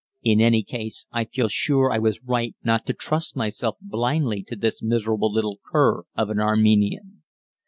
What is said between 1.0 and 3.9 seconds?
I feel sure I was right not to trust myself